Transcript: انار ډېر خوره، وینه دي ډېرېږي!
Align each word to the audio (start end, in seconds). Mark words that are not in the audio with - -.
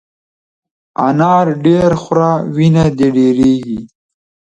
انار 1.07 1.47
ډېر 1.65 1.91
خوره، 2.01 2.31
وینه 2.55 2.85
دي 2.97 3.07
ډېرېږي! 3.17 3.79